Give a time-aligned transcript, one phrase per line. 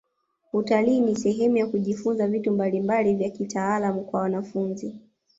[0.53, 4.95] utalii ni sehemu ya kujifunza vitu mbalimbali vya kitaaluma kwa wanafunzi